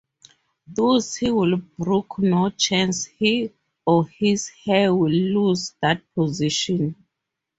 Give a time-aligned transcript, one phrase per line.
[0.65, 3.53] Thus, he will brook no chance he
[3.85, 6.95] or his heir will lose that position.